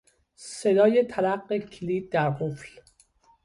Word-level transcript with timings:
صدای 0.35 1.03
تلق 1.03 1.57
کلید 1.57 2.09
در 2.11 2.29
قفل 2.29 2.79